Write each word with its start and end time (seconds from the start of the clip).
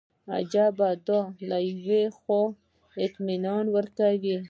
عجیبه 0.35 0.89
ده 1.07 1.19
له 1.49 1.57
یوې 1.69 2.03
خوا 2.17 2.41
اطمینان 3.05 3.63
راکوي. 3.75 4.35